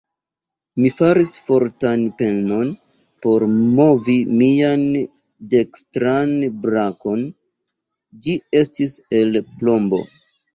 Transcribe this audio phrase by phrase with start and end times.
[0.83, 2.71] Mi faris fortan penon
[3.25, 3.45] por
[3.81, 4.87] movi mian
[5.53, 6.35] dekstran
[6.65, 7.23] brakon:
[8.25, 10.03] ĝi estis el plombo.